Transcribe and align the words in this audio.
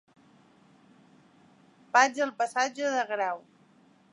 Vaig 1.99 2.17
al 2.27 2.35
passatge 2.43 2.91
de 2.97 3.07
Grau. 3.15 3.45